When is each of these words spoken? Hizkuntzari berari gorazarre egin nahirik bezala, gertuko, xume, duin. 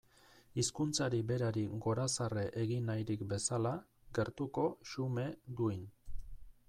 Hizkuntzari 0.61 1.19
berari 1.31 1.65
gorazarre 1.85 2.45
egin 2.63 2.89
nahirik 2.91 3.21
bezala, 3.35 3.75
gertuko, 4.19 4.65
xume, 4.95 5.29
duin. 5.61 5.89